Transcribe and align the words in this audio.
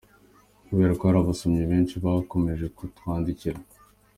Kubera 0.67 0.91
ko 0.97 1.03
hari 1.07 1.17
abasomyi 1.19 1.63
benshi 1.71 1.95
bakomeje 2.05 2.65
kutwandikira. 2.77 3.59